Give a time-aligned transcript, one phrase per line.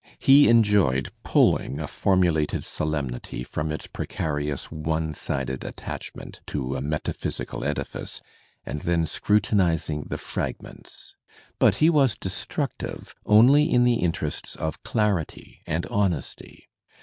[0.17, 6.81] He enjoyed pulling a formu lated solemnity from its precarious one sided attachment to a
[6.81, 8.19] metaphysical edifice
[8.65, 11.13] and then scrutinizing the fragments.
[11.59, 16.67] But he was destructive only in the interests of clarity and honesty.